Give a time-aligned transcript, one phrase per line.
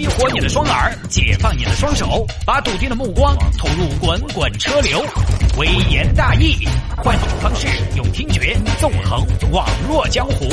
[0.00, 5.04] 激活你的双耳，解放你的双手，把笃定的目光投入滚滚车流。
[5.58, 10.48] 微言大义，换种方式，用听觉纵横网络江湖。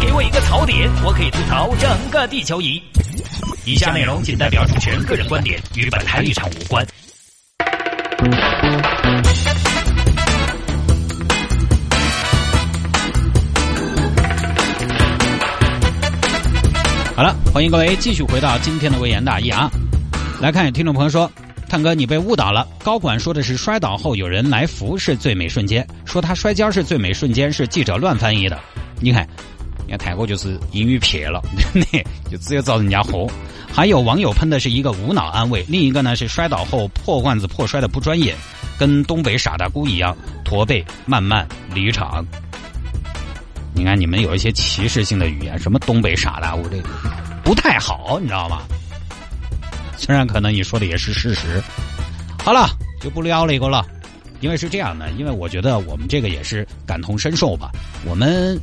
[0.00, 2.82] 给我一个槽点，我可以吐槽整个地球仪。
[3.64, 6.84] 以下内容仅代表主持人个人观点，与本台立场无关。
[17.16, 19.70] 好了，欢迎各位继续回到今天的微言大义啊！
[20.38, 21.32] 来看听众朋友说，
[21.66, 28.60] 探哥你被误导了，高管说的是摔倒后有人来扶是最美瞬间，说他摔跤是最美瞬间是记者乱翻译的。
[29.00, 29.26] 你看，
[29.86, 31.40] 你看泰国就是英语撇了，
[32.30, 33.26] 就只有遭人家哄。
[33.72, 38.36] 还有网友喷的是一个无脑安慰，另一个呢是摔倒后破罐子破摔的不专业，
[38.78, 40.14] 跟东北傻大姑一样
[40.44, 42.22] 驼背慢慢离场。
[43.76, 46.88] 你看，你们有一些歧视性的语言，什么东北傻大姑，这个
[47.44, 48.62] 不太好，你知道吗？
[49.98, 51.62] 虽然可能你说的也是事实。
[52.42, 52.70] 好了，
[53.02, 53.86] 就不聊那个了，
[54.40, 57.70] 因为是这样的，因为我觉得我们这个也是感同身受吧。
[58.06, 58.58] 我们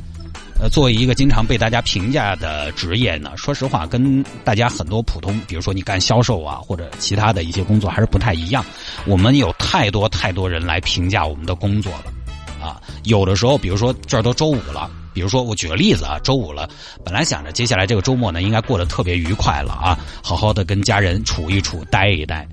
[0.60, 8.64] 呃，作为一个经常被大家评价的职业呢，说实话，跟大家很多普通，比如说你干销售啊，或者其他的一些工作，还是不太一样。
[9.06, 12.12] 我们有太多太多人来评价我们的工作了
[12.60, 14.90] 啊，有的时候，比如说这儿都周五了。
[15.14, 16.68] 比如说，我举个例子啊，周五了，
[17.04, 22.46] 本来想着接下来这个周末呢，应该过得特别愉快了啊，好好的跟家人处一处，待一待。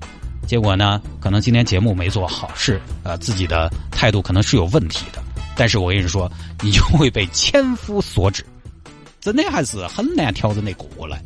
[0.46, 5.22] 结果呢，可能今天节目没做好，是呃自己的态度可能是有问题的。
[5.56, 6.30] 但是我跟你说，
[6.62, 8.44] 你就会被千夫所指，
[9.20, 11.22] 真的还是很难调整的过来。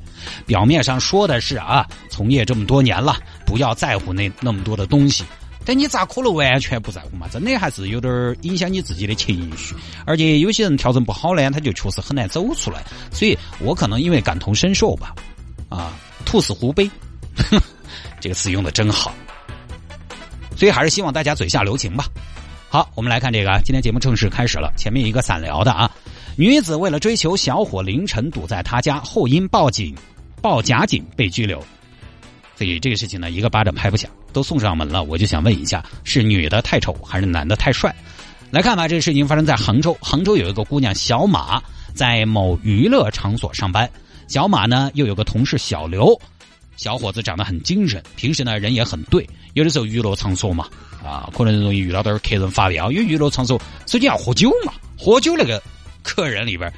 [0.46, 5.24] 表面上说的是啊，从业这么多年了，不要在乎那那么多的东西。
[5.67, 7.27] 但你咋可能完全不在乎嘛？
[7.31, 9.75] 真的还是有点影响你自己的情绪，
[10.06, 12.84] 而且有些人调整不好呢，他就确实很难走出来。
[13.11, 15.12] 所以我可能因为感同身受吧，
[15.69, 15.92] 啊，
[16.25, 16.89] 兔死狐悲，
[18.20, 19.12] 这个词用的真好。
[20.56, 22.06] 所以还是希望大家嘴下留情吧。
[22.69, 24.72] 好，我们来看这个，今天节目正式开始了。
[24.76, 25.91] 前面一个散聊的啊，
[26.37, 29.94] 女子为了追求小伙，凌晨堵在他家后因报警
[30.41, 31.60] 报假警被拘留。
[32.56, 35.05] 所以这个事情呢，一个巴掌拍不响，都送上门了。
[35.05, 37.94] 我就想问一下，是女的太丑，还是男的太帅？
[38.50, 39.97] 来看吧，这个事情发生在杭州。
[40.00, 41.62] 杭州有一个姑娘小马，
[41.94, 43.89] 在某娱乐场所上班。
[44.27, 46.19] 小马呢，又有个同事小刘，
[46.77, 49.28] 小伙子长得很精神，平时呢人也很对。
[49.55, 50.67] 有的时候娱乐场所嘛，
[51.05, 55.62] 啊，可能容易遇到点客人发飙，因为娱乐场所首先要喝酒嘛，喝酒那个
[56.03, 56.73] 客人里边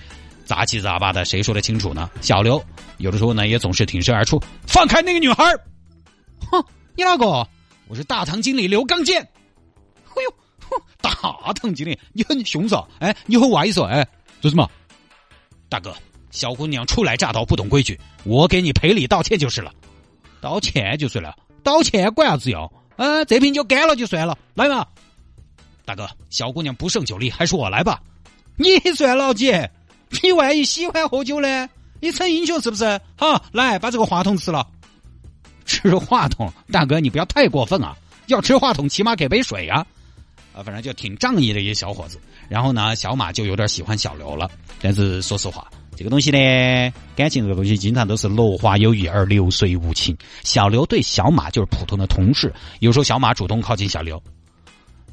[0.48, 2.08] 杂七杂八的，谁说得清楚呢？
[2.22, 2.64] 小刘
[2.96, 5.44] 有的时候呢，也总是挺身而出，放开那个女孩
[6.50, 6.64] 哼，
[6.96, 7.46] 你哪个？
[7.86, 9.20] 我是大堂经理刘刚健。
[9.20, 10.34] 哎呦，
[10.70, 12.82] 哼大堂经理，你很凶嗦！
[12.98, 13.84] 哎，你很歪嗦！
[13.84, 14.08] 哎，
[14.40, 14.66] 做什么？
[15.68, 15.94] 大哥，
[16.30, 19.70] 小姑娘初来乍到，不懂规矩，我给你赔礼道歉就是了。
[20.40, 22.72] 道歉就算了，道歉管啥子要？
[22.96, 24.86] 嗯，这瓶酒干了就算了，来嘛。
[25.84, 28.00] 大哥，小姑娘不胜酒力，还是我来吧。
[28.56, 29.52] 你算老几？
[30.22, 31.68] 你万一喜欢喝酒呢？
[32.00, 33.00] 你逞英雄是不是？
[33.16, 34.66] 好，来把这个话筒吃了。
[35.64, 37.94] 吃话筒，大哥你不要太过分啊！
[38.26, 39.84] 要吃话筒，起码给杯水啊！
[40.54, 42.18] 啊，反正就挺仗义的一个小伙子。
[42.48, 44.50] 然后呢，小马就有点喜欢小刘了。
[44.80, 50.16] 但是说实话，这个东西呢，感情这个东西经常都是落花有意而流水无情。
[50.42, 52.52] 小刘对小马就是普通的同事。
[52.80, 54.22] 有时候小马主动靠近小刘，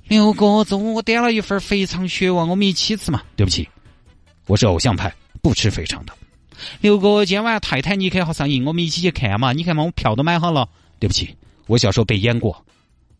[0.07, 3.21] 刘哥，中午我点了一份肥肠血旺，我们一起吃嘛？
[3.35, 3.67] 对不起，
[4.47, 6.13] 我是偶像派，不吃肥肠的。
[6.79, 9.51] 刘哥，今晚泰坦尼克号上映，我们一起去看嘛？
[9.53, 10.69] 你看嘛，我票都买好了。
[10.99, 11.35] 对不起，
[11.65, 12.63] 我小时候被淹过，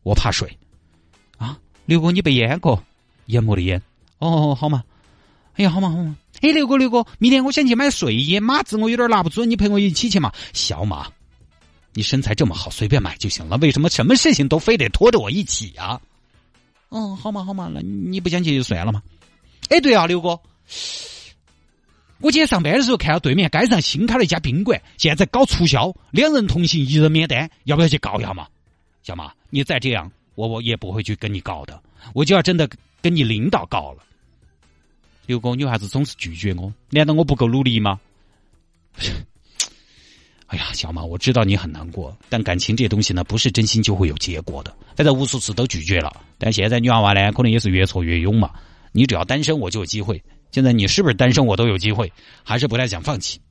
[0.03, 0.55] 我怕水。
[1.37, 2.81] 啊，刘哥，你被淹过？
[3.25, 3.81] 淹没的淹。
[4.19, 4.83] 哦，好嘛。
[5.55, 6.15] 哎呀，好嘛好嘛。
[6.41, 10.31] 哎，刘哥刘哥，明天我想去买睡衣，码子我有点拿不准，你陪我一起去嘛？
[10.53, 11.07] 小马，
[11.93, 15.99] 你身材这么好，随便买就行了，为什么什么事情都非得拖着我一起啊？
[16.89, 19.01] 哦，好嘛好嘛，那你不想去就算了嘛。
[19.69, 20.39] 哎，对啊，刘哥。
[22.21, 28.47] 我今天上班的时候看到对面街上新开了一家宾馆，现在搞促销，两人同行一人免单，要不要去告一下嘛？
[29.03, 31.79] 小马，你再这样，我我也不会去跟你告的，
[32.13, 32.69] 我就要真的
[33.01, 34.03] 跟你领导告了。
[35.25, 36.73] 刘哥，女孩子总是拒绝我？
[36.89, 37.99] 难道我不够努力吗？
[40.47, 44.73] 哎呀，小马，我知道你很难过，但感情这东西呢，不是真心就会有结果的。
[44.95, 48.51] 反正无数次都拒绝了，但现在女娃娃呢，可能也是越挫越勇嘛。
[48.91, 50.23] 你只要单身，我就有机会。
[50.55, 51.45] 现在你是不是单身？
[51.45, 52.09] 我都有机会，
[52.41, 53.41] 还是不太想放弃。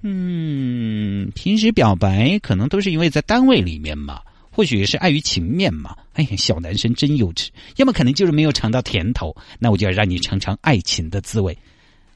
[0.00, 5.94] 嗯，平时表白可能都是因为在单位里面嘛，或许是碍于情面嘛。
[6.14, 9.36] 哎呀，小男生真幼稚，要么可能就是没有尝到甜头。
[9.58, 11.58] 那我就要让你尝尝爱情的滋味。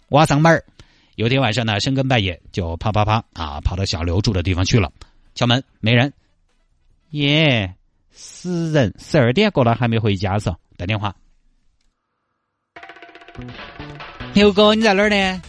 [0.08, 0.64] 我上班儿，
[1.16, 4.90] 有天晚上呢，深更半夜就啪啪啪啊，跑到小刘住的地方去了，
[5.34, 6.10] 敲门没人。
[7.10, 7.74] 耶，
[8.10, 8.94] 死人！
[8.98, 11.14] 十二点过了还没回家嗦，打电话。
[14.40, 15.42] 刘哥，你在哪儿呢？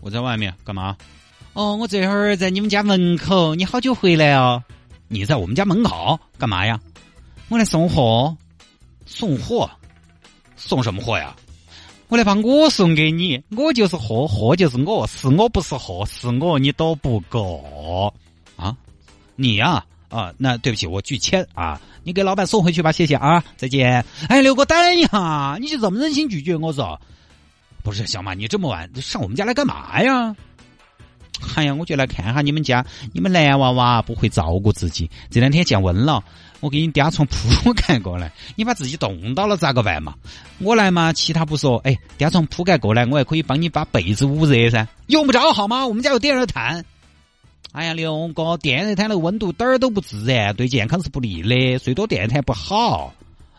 [0.00, 0.96] 我在外面，干嘛？
[1.52, 3.54] 哦，我这会儿在你们家门口。
[3.54, 4.64] 你好久回来哦？
[5.08, 6.80] 你在我们家门口干嘛呀？
[7.50, 8.34] 我来送货。
[9.04, 9.70] 送货？
[10.56, 11.36] 送什么货呀？
[12.08, 13.38] 我来把我送给你。
[13.54, 18.10] 我就是货，货就是我，是我不是货，是我你都不够
[18.56, 18.74] 啊！
[19.36, 21.78] 你呀啊，那对不起，我拒签啊！
[22.02, 24.02] 你给老板送回去吧，谢谢啊，再见。
[24.30, 26.98] 哎，刘哥，等一下，你就这么忍心拒绝我嗦？
[27.82, 30.34] 不是小马，你这么晚上我们家来干嘛呀？
[31.56, 36.22] 哎呀，我就来看下你们家，你们男娃娃不会照顾自己，这两天降温了，
[36.60, 40.14] 我给你嗲床铺盖过来，你把自己冻到了咋个办嘛？
[40.58, 45.84] 我来嘛，其他不说，哎，嗲床铺盖过来，我还可以帮你把被子捂热噻，用不着好吗？
[45.84, 46.84] 我们家有电热毯。
[47.72, 53.12] 哎呀，刘哥，电热毯的温度点儿都不自然，对健康是不利的，睡多电热毯不好，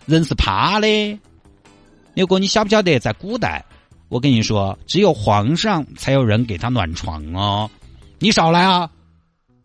[0.05, 1.19] 人是怕的。
[2.13, 3.65] 刘哥，你晓不晓得在古代？
[4.13, 7.67] 我跟你说，只有皇上才有人给他暖床哦。
[8.19, 8.87] 你少来啊！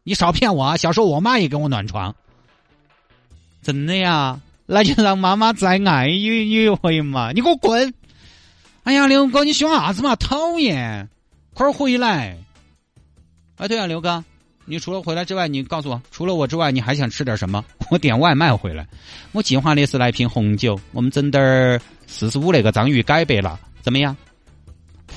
[0.04, 0.74] 你少骗我啊！
[0.74, 2.16] 小时候我妈也给我暖床，
[3.60, 4.40] 真的呀？
[4.64, 7.30] 那就让妈妈再爱一一回嘛！
[7.32, 7.92] 你给我滚！
[8.84, 10.16] 哎呀，刘哥，你凶啥子嘛？
[10.16, 11.06] 讨厌！
[11.52, 12.38] 快回来！
[13.56, 14.24] 哎，对啊，刘哥，
[14.64, 17.62] 你除了回来之外，你告诉我，除了我之外，你还想吃点什么？
[17.90, 18.88] 我点外卖回来。
[19.32, 24.16] 我计划的是来瓶红酒，我们整点儿四十五那个章鱼改白了，怎么样？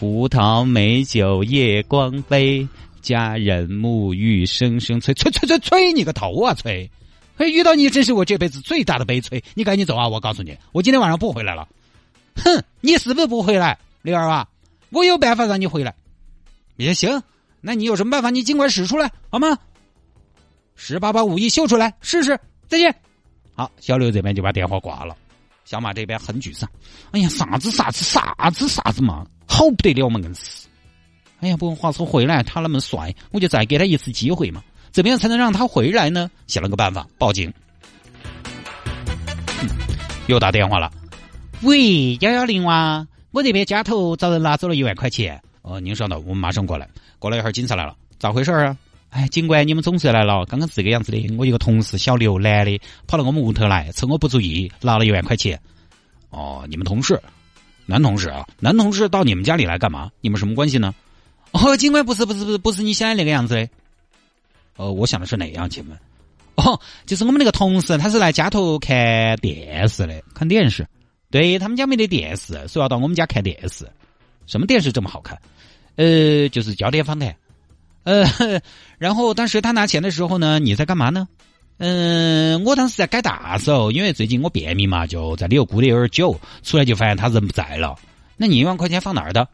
[0.02, 2.68] 葡萄美酒夜光杯，
[3.04, 6.90] 佳人沐浴声声催催催催催你个头啊催！
[7.38, 9.44] 嘿遇到你真是我这辈子最大的悲催！
[9.54, 10.08] 你赶紧走啊！
[10.08, 11.68] 我告诉你，我今天晚上不回来了。
[12.36, 14.50] 哼，你是不是不回来，刘二娃？
[14.90, 15.94] 我有办法让你回来。
[16.78, 17.22] 也行，
[17.62, 18.32] 那你有什么办法？
[18.32, 19.56] 你尽管使出来好吗？
[20.76, 22.40] 十八把武艺秀出来试试。
[22.68, 22.92] 再见。
[23.54, 25.16] 好，小刘这边就把电话挂了。
[25.64, 26.68] 小马这边很沮丧。
[27.12, 29.24] 哎呀，啥子啥子啥子啥子嘛！
[29.52, 30.66] 好不得了嘛，硬是！
[31.42, 34.64] 哎呀，不过话说回来，他那么帅，我就再给他一次机会嘛。
[34.92, 36.32] 怎么样才能让他回来呢？
[36.48, 37.54] 想了个办法，报警。
[40.28, 40.90] 又打电话了，
[41.64, 45.40] 喂，幺幺零哇，我这边家头找人拿走了一万块钱。
[45.64, 46.88] 哦，您稍等，我们马上过来。
[47.20, 48.78] 过了一会儿，警察来了，咋回事啊？
[49.10, 50.46] 哎，警官，你们总算来了。
[50.46, 55.60] 刚刚是这个样子的，我一个同事小刘，男的，跑到我们屋头来，趁我不注意拿了一万块钱。
[56.30, 57.22] 哦，你们同事。
[57.92, 60.10] 男同事啊，男同事到你们家里来干嘛？
[60.22, 60.96] 你们什么关系呢？
[61.52, 63.70] 哦，警官不是不是不是不是你想的那个样子的。
[64.78, 65.70] 呃，我想的是哪样？
[65.70, 66.00] 请问？
[66.56, 70.88] 哦，就是我们那个同事，他是来家头看电视的，看电视。
[71.30, 73.86] 对他们家没得电视，所以要到我们家看电视。
[74.48, 75.38] 什么电视这么好看？
[75.98, 77.36] 呃，就是焦点访谈。
[78.04, 78.24] 呃，
[78.98, 81.28] 然后当时他拿钱的时候呢，你在干嘛呢？
[81.84, 87.98] 嗯，我当时在改大手，因为最近我便秘嘛，就在里头咕的有点久，出来就发现他人不在了。
[88.38, 89.48] 那你一万块钱放哪儿的？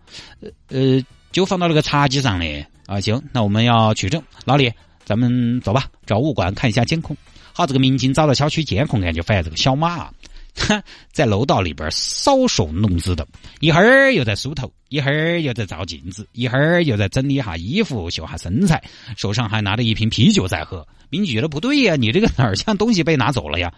[0.67, 1.01] 呃，
[1.31, 2.65] 就放到那个茶几上的。
[2.85, 4.69] 啊，行，那我们要取证，老李，
[5.05, 7.15] 咱们走吧，找物管看一下监控。
[7.53, 10.09] 好，这个民警找到小区监控看，就发现这个小马。
[11.13, 13.25] 在楼道里边搔首弄姿的，
[13.59, 18.83] 一会儿又在梳头，一会儿又在照镜子，一会儿又在整理一下衣服、秀下身材，
[19.15, 20.85] 手上还拿着一瓶啤酒在喝。
[21.09, 23.71] 民警觉得不对呀，你这个哪儿像东西被拿走了呀？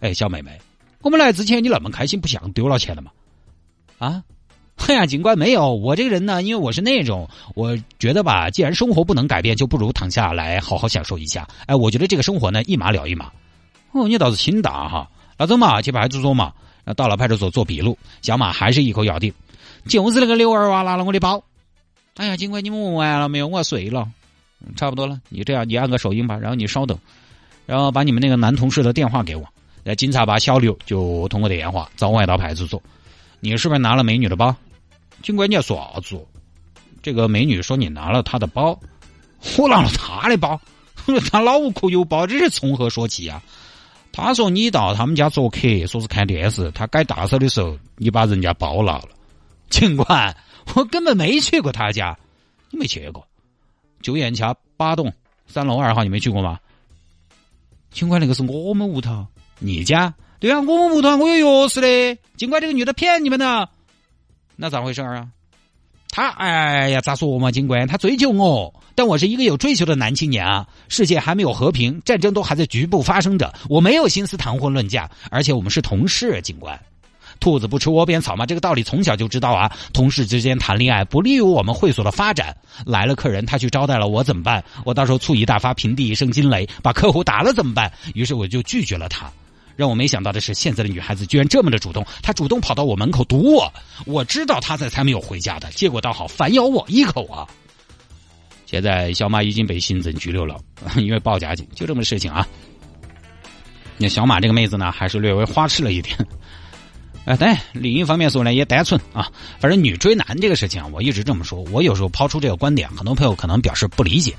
[0.00, 0.58] 哎，小妹妹，
[1.00, 3.10] 我们来之前你那么开心，不像丢了钱了吗？
[3.98, 4.22] 啊？
[4.88, 11.46] 哎呀，警官没有，我这个人呢，因为我是那种，我觉得吧，既然生活不能改变，就不如躺下来好好享受一下。
[11.66, 13.30] 哎，我觉得这个生活呢，一码了一码。
[13.92, 15.08] 哦，你倒是心大哈。
[15.36, 16.52] 老周嘛，去派出所嘛。
[16.96, 19.32] 到了派出所做笔录，小马还是一口咬定，
[19.86, 21.40] 就是那个刘二娃拿了我的包。
[22.16, 23.46] 哎呀，警官，你们问完了没有？
[23.46, 24.08] 我睡了。
[24.76, 26.98] 差不多了，你这样，你按个手印吧，然后你稍等，
[27.66, 29.46] 然后把你们那个男同事的电话给我。
[29.84, 32.82] 那警察把小刘就通过电话召唤到派出所。
[33.38, 34.54] 你是不是拿了美女的包？
[35.22, 36.20] 警官，你要说啥子？
[37.00, 38.76] 这个美女说你拿了她的包，
[39.56, 40.60] 我拿了她的包，
[41.30, 43.40] 她脑壳有包，这是从何说起啊？
[44.12, 49.08] 他说你到他们家做客，说是看电视，他改大手的时候，你把人家包拿了。
[49.70, 50.36] 警官，
[50.74, 52.18] 我根本没去过他家，
[52.70, 53.26] 你没去过？
[54.02, 55.12] 九眼桥八栋
[55.46, 56.60] 三楼二号，你没去过吗？
[57.90, 59.26] 警官，那个是我们屋头，
[59.58, 60.12] 你家？
[60.40, 62.20] 对啊，我们屋头我有钥匙的。
[62.36, 63.68] 尽管这个女的骗你们的，
[64.56, 65.28] 那咋回事儿啊？
[66.12, 67.50] 他哎呀，咋说我嘛？
[67.50, 70.66] 警官，他追求我，但我是一个有追求的男青年啊。
[70.90, 76.78] 世界还没有和平，战争都还在局部发生着，我没有心思谈婚论嫁，而且我们是同事，警官。
[77.40, 79.72] 兔子不吃窝边草嘛，这个道理从小就知道啊。
[79.94, 82.54] 同事之间谈恋爱不利于我们会所的发展。
[82.84, 84.62] 来了客人，他去招待了我怎么办？
[84.84, 87.90] 我到时候醋意大发，平地一声惊雷，把客户打了怎么办？
[88.12, 89.32] 于是我就拒绝了他。
[89.76, 93.72] 让我没想到的是，现在的女孩子居然这么的主动，她主动跑到我门口堵我。
[94.06, 97.46] 我知道她在才没有回家的，结果倒好，反咬我一口啊！
[98.66, 100.58] 现在小马已经被行政拘留了，
[100.96, 102.46] 因为报假警，就这么个事情啊。
[103.98, 106.16] 那小马这个妹子呢，还是略微花痴了一点。
[107.24, 109.30] 哎，但另一方面说呢，也单纯啊。
[109.60, 111.62] 反正女追男这个事情啊，我一直这么说。
[111.70, 114.34] 我有时候抛出这个观点，很多朋友可能表示不理解。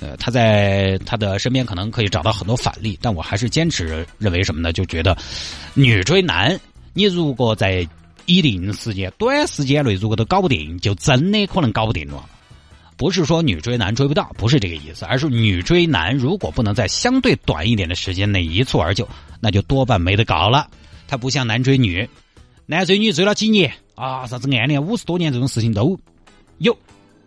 [0.00, 4.72] 呃，他在他的身边可能可以找到很多反例，但我还是坚持认为什么呢？
[4.72, 5.16] 就觉得
[5.74, 6.58] 女追男，
[6.92, 7.86] 你如果在
[8.26, 12.24] 一定时间、短时间内如果都搞不定，就真的可能搞不定了。
[12.96, 19.08] 不是说女追男追不到，不是这个意思，而是女追男如果不能在相对短一点的时间内一蹴而就，
[19.40, 20.68] 那就多半没得搞了。
[21.06, 22.08] 他不像男追女，
[22.66, 25.98] 男追女追了几年啊，啥子暗恋五十多年这种事情都
[26.58, 26.76] 有。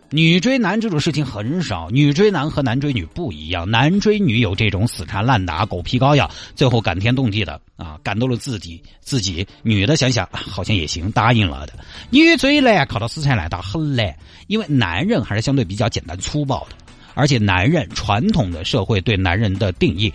[0.10, 9.46] 女追男这种事情很少，女追男和男追女不一样，男追女有这种死缠烂打、狗皮膏药，最后感天动地的啊，感动了自己自己。
[9.64, 11.74] 女的想想好像也行，答应了的。
[12.10, 14.16] 女追男考到死缠烂打很难，
[14.48, 16.78] 因为男人还是相对比较简单粗暴的，
[17.14, 20.12] 而且男人传统的社会对男人的定义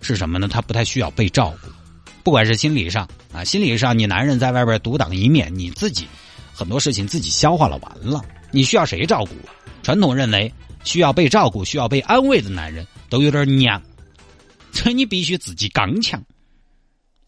[0.00, 0.48] 是什么呢？
[0.48, 1.70] 他不太需要被照顾，
[2.24, 6.08] 不管是心理上啊，心理上你男人在外边独当一面，你自己
[6.52, 8.20] 很多事情自己消化了完了。
[8.50, 9.34] 你需要谁照顾？
[9.82, 10.52] 传统认为
[10.84, 13.82] 需要被照顾、需要被安慰的男人都有点娘，
[14.72, 16.22] 所以你必须自己刚强。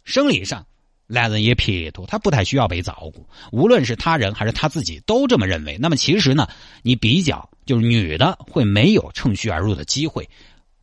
[0.05, 0.67] 生理上，
[1.07, 3.27] 男人也撇脱，他不太需要被照顾。
[3.53, 5.79] 无论是他人还是他自己都这么认为。
[5.79, 6.49] 那么其实呢，
[6.83, 10.29] 你比较就是女的会没有趁虚而入的机会，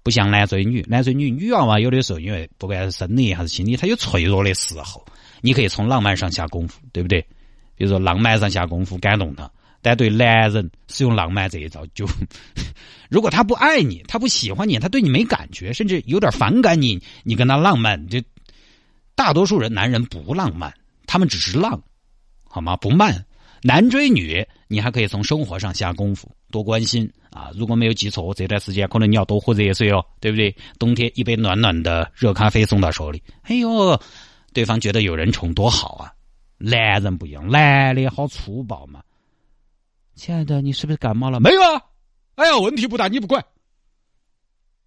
[0.03, 0.85] 不像男追女。
[0.87, 5.05] 男追女，女娃娃有的时候因为不管是生理还是心理，她有脆弱的时候，
[5.41, 7.19] 你可以从浪漫上下功夫，对不对？
[7.75, 9.51] 比如说浪漫上下功夫，感动她。
[9.81, 12.05] 但对男人使用浪漫这一招，就
[13.09, 18.21] 如果他不爱你，他不喜欢你，他对你没感觉，甚至有点反感你，你跟他浪漫，就
[19.15, 20.73] 大多数人男人不浪漫，
[21.05, 21.81] 他们只是浪，
[22.43, 22.75] 好吗？
[22.77, 23.25] 不慢。
[23.61, 27.49] 男追女，你还可以从生活上下功夫，多关心啊。
[27.53, 30.55] 如果没有记错，这段时间可能你要多喝热水哦，对不对？
[30.77, 33.99] 冬天一杯暖暖的热咖啡送到手里，哎呦，
[34.53, 36.13] 对方觉得有人宠多好啊。
[36.57, 39.01] 男人不一样，男的好粗暴嘛。
[40.15, 41.39] 亲爱的，你是不是感冒了？
[41.39, 41.81] 没有啊！
[42.35, 43.43] 哎呀，问题不大，你不管，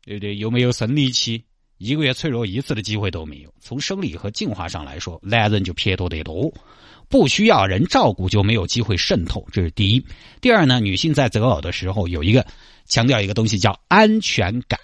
[0.04, 0.36] 对不对？
[0.36, 1.44] 又没有生理期，
[1.78, 3.52] 一个月脆弱一次的机会都没有。
[3.60, 6.52] 从生理和进化上来说，男人就撇脱得多，
[7.08, 10.06] 不需要人照顾就没有机会渗透，这是第一。
[10.40, 12.46] 第二呢，女性在择偶的时候有一个
[12.86, 14.78] 强调一个东西叫安全感，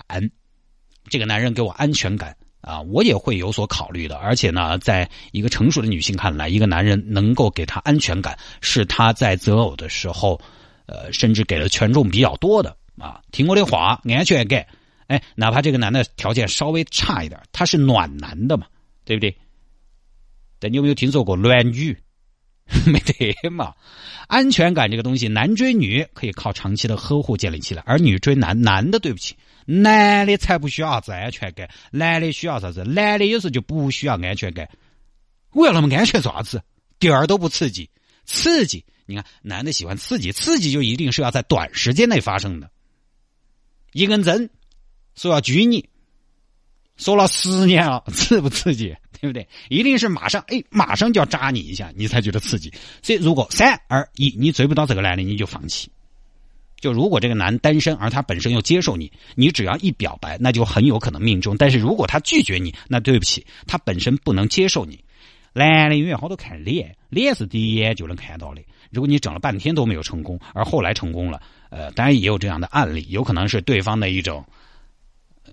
[1.10, 2.36] 这个男人给我安全感。
[2.60, 10.40] 啊，我也会有所考虑的，而且呢，在一个成熟的女性看来，一个男人能够给她安全感，是她在择偶的时候，
[10.86, 13.20] 呃，甚至给了权重比较多的啊。
[13.30, 14.66] 听我的话，安全感，
[15.06, 18.66] 哎，哪怕这个男的条件稍微差一点，他是暖男的嘛，
[19.04, 19.36] 对不对？
[20.58, 21.96] 但你有没有听说过暖女？
[22.84, 23.72] 没得嘛，
[24.26, 29.34] 安全感这个东西，男追女可以靠长期的呵护建立起来，而女追男，男的对不起，
[29.70, 32.84] 男的才不需要啥子安全感，男的需要啥子？
[32.84, 34.66] 男的有时候就不需要安全感。
[35.52, 36.62] 我要那么安全做啥子？
[36.98, 37.90] 点儿都不刺激，
[38.24, 38.86] 刺激！
[39.04, 42.70] 你看，男的喜欢刺激，刺激就一定是要在短时间内发生的。
[43.92, 44.48] 一根针
[45.14, 45.86] 说要拘你，
[46.96, 48.96] 说了十年了， 刺不刺激？
[49.20, 49.46] 对不对？
[49.68, 52.72] 一定是马上，哎，马上就要扎你一下，你才觉得刺激。
[53.02, 55.90] 所以，如果三二一，你追不到这个男的，你就放弃。
[56.80, 61.56] 就如果这个男单身，而他本身又接受你，你只要一表白，那就很有可能命中。
[61.56, 65.02] 但是如果他拒绝你，那对不起，他本身不能接受你。
[65.52, 68.62] 男的因为好多看脸，脸是第一眼就能看到的。
[68.90, 74.44] 如果你整了半天都没有成功，而后来成功了，呃，当然也有这样的案例，有可能是对方的一种。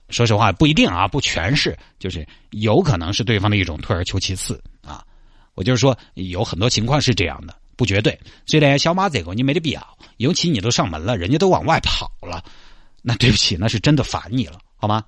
[0.10, 5.04] 说实话不一定啊，不全是，就是有可能是对方的一种退而求其次啊。
[5.56, 8.18] 我就是说有很多情况是这样的，不绝对。
[8.46, 12.44] 所以呢，小马这个你没得必要，尤其你都上门了，人家都往外跑了，
[13.02, 15.04] 那对不起，那是真的烦你了，好吗？